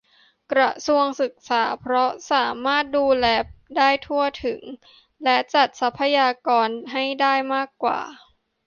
[0.51, 3.25] กระทรวงศึกษา เพราะสามารถดูแล
[3.77, 4.61] ได้ทั่วถึง
[5.23, 7.99] และ จัดสรรทรัพยากรให้ได้มากกว่า